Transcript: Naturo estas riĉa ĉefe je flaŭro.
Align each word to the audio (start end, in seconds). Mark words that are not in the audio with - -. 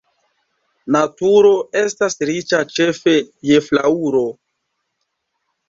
Naturo 0.95 1.51
estas 1.83 2.17
riĉa 2.31 2.63
ĉefe 2.79 3.15
je 3.53 3.63
flaŭro. 3.69 4.25